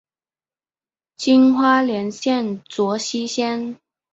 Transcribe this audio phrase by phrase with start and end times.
[1.15, 3.77] 今花莲县卓溪乡。